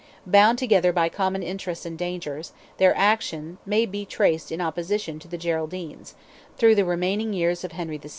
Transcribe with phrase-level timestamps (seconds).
[0.25, 5.27] Bound together by common interests and dangers, their action may be traced in opposition to
[5.27, 6.15] the Geraldines,
[6.57, 8.09] through the remaining years of Henry VI.